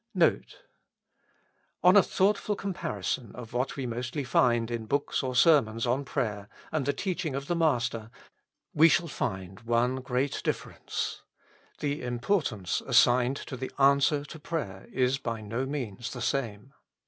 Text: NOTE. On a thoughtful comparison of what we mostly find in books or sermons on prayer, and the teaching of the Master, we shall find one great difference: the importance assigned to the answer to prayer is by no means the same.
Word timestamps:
NOTE. 0.15 0.63
On 1.83 1.95
a 1.95 2.01
thoughtful 2.01 2.55
comparison 2.55 3.33
of 3.35 3.53
what 3.53 3.75
we 3.75 3.85
mostly 3.85 4.23
find 4.23 4.71
in 4.71 4.87
books 4.87 5.21
or 5.21 5.35
sermons 5.35 5.85
on 5.85 6.05
prayer, 6.05 6.49
and 6.71 6.87
the 6.87 6.91
teaching 6.91 7.35
of 7.35 7.45
the 7.45 7.55
Master, 7.55 8.09
we 8.73 8.89
shall 8.89 9.07
find 9.07 9.59
one 9.59 9.97
great 9.97 10.41
difference: 10.43 11.21
the 11.81 12.01
importance 12.01 12.81
assigned 12.87 13.37
to 13.37 13.55
the 13.55 13.71
answer 13.77 14.25
to 14.25 14.39
prayer 14.39 14.87
is 14.91 15.19
by 15.19 15.39
no 15.39 15.67
means 15.67 16.11
the 16.11 16.21
same. 16.23 16.73